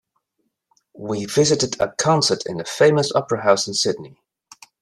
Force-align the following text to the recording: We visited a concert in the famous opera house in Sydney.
We 0.97 1.25
visited 1.25 1.79
a 1.79 1.91
concert 1.93 2.47
in 2.47 2.57
the 2.57 2.65
famous 2.65 3.11
opera 3.13 3.43
house 3.43 3.67
in 3.67 3.75
Sydney. 3.75 4.19